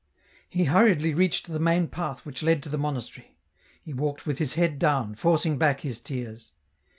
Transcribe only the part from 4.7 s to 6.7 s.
down, forcing back his tears.